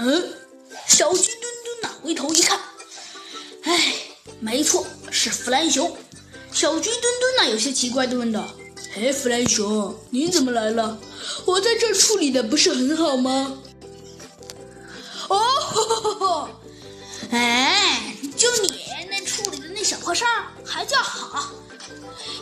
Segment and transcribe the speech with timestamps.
[0.00, 0.32] 嗯，
[0.86, 2.60] 小鸡墩墩呐，回头一看，
[3.64, 3.94] 哎，
[4.38, 5.96] 没错，是弗兰熊。
[6.52, 8.48] 小鸡墩墩呐，有些奇怪的问道
[8.94, 10.98] ：“哎，弗兰熊，你怎么来了？
[11.44, 13.58] 我在这处理的不是很好吗？”
[15.28, 16.48] 哦，吼吼吼！
[17.32, 21.50] 哎，就你那处理的那小破事儿还叫好？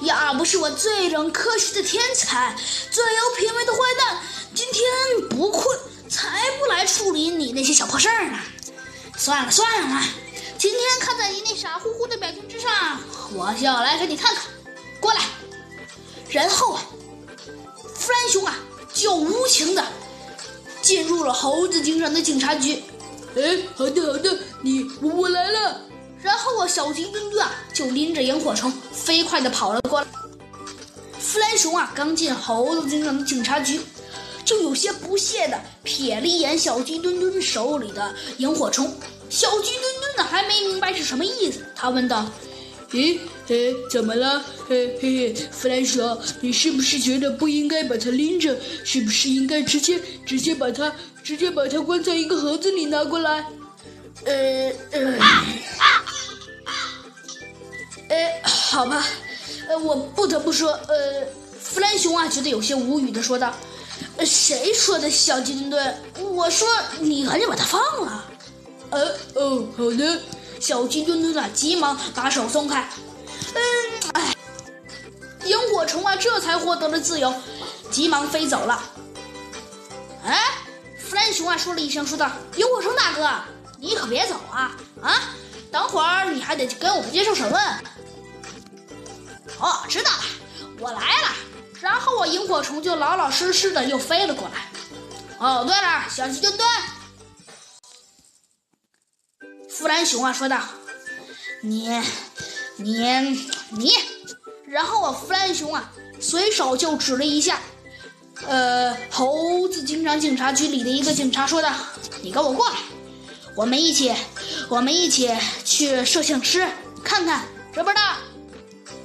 [0.02, 2.54] 要不是我最懂科学的天才，
[2.91, 4.23] 最有品味的坏蛋，
[4.54, 5.79] 今天不困
[6.17, 6.29] 才
[6.59, 8.39] 不来处理你那些小破事儿呢。
[9.18, 10.03] 算了算了，
[10.57, 12.99] 今天看在你那傻乎乎的表情之上，
[13.35, 14.45] 我就要来给你看看。
[14.99, 15.21] 过来，
[16.31, 16.82] 然后啊，
[17.95, 18.57] 弗兰熊啊
[18.95, 19.85] 就无情的
[20.81, 22.82] 进入了猴子警长的警察局。
[23.37, 25.82] 哎，好的好的，你我我来了。
[26.23, 30.07] 然后啊小鸡墩墩啊，就拎着萤火虫飞快的跑了过来。
[31.18, 33.83] 弗兰熊啊，刚进猴子警长的警察局，
[34.47, 38.91] 就有些不屑地瞥了一眼小鸡墩墩手里的萤火虫。
[39.28, 42.25] 小鸡墩墩呢，还没明白是什么意思，他问道
[42.93, 44.41] ：“咦，哎，怎么了？
[44.69, 48.57] 嘿嘿嘿，弗兰熊，你是不是觉得不应该把它拎着？
[48.85, 53.45] 是不是应该直接直接把它直接把它关在一个盒子里拿过来？”
[54.25, 55.19] 呃呃。
[58.09, 59.05] 呃，好吧，
[59.69, 61.27] 呃，我不得不说，呃，
[61.77, 63.53] 弗兰熊啊，觉得有些无语的说道
[64.17, 66.03] ：“呃，谁说的，小鸡墩墩？
[66.23, 66.67] 我说
[67.01, 68.25] 你赶紧把它放了。”
[68.89, 70.19] 呃，哦，好的，
[70.59, 72.89] 小鸡墩墩啊，急忙把手松开。
[73.53, 73.61] 嗯，
[74.15, 74.35] 哎，
[75.45, 77.31] 萤火虫啊，这才获得了自由，
[77.91, 78.83] 急忙飞走了。
[80.25, 80.55] 哎，
[80.99, 83.31] 弗兰熊啊，说了一声，说道：“萤火虫大哥，
[83.79, 84.75] 你可别走啊！
[85.03, 85.21] 啊，
[85.71, 87.63] 等会儿你还得跟我们接受审问。”
[89.61, 90.19] 哦，知道了，
[90.81, 91.01] 我来
[92.27, 94.71] 萤火虫就老老实实的又飞了过来。
[95.39, 96.69] 哦，对了，小鸡墩墩，
[99.69, 100.61] 弗兰熊啊说道
[101.63, 101.89] ：“你，
[102.77, 102.99] 你，
[103.70, 103.92] 你。”
[104.67, 107.61] 然后啊弗兰熊啊随手就指了一下，
[108.47, 111.73] 呃，猴子警长警察局里的一个警察说道
[112.23, 112.77] ：“你跟我过来，
[113.55, 114.15] 我们一起，
[114.69, 115.31] 我们一起
[115.65, 116.67] 去摄像师
[117.05, 118.03] 看看，知不知道？”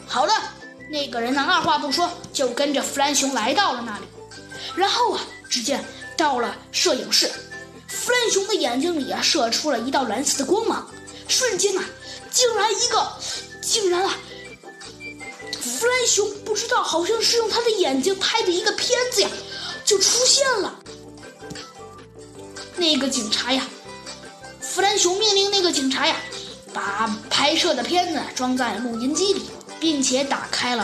[0.07, 0.33] 好了，
[0.91, 1.41] 那个人呢？
[1.41, 4.05] 二话不说就跟着弗兰熊来到了那里。
[4.75, 5.81] 然后啊，只见
[6.17, 7.31] 到了摄影室，
[7.87, 10.85] 弗兰熊的眼睛里啊射出了一道蓝色的光芒，
[11.29, 11.83] 瞬间啊，
[12.29, 13.09] 竟然一个，
[13.61, 14.13] 竟然啊，
[15.61, 19.29] 弗兰熊不知道好像是用他的眼睛拍的一个片子呀，
[19.85, 20.77] 就出现了。
[22.75, 23.65] 那个警察呀，
[24.59, 26.17] 弗兰熊命令那个警察呀，
[26.73, 29.45] 把拍摄的片子装在录音机里。
[29.81, 30.79] 并且打开了。